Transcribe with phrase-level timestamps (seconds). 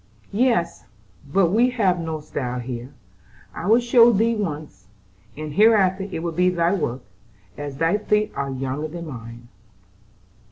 [0.33, 0.85] "Yes,
[1.31, 2.91] but we have no style here.
[3.53, 4.87] I will show thee once,
[5.37, 7.03] and hereafter it will be thy work,
[7.55, 9.47] as thy feet are younger than mine."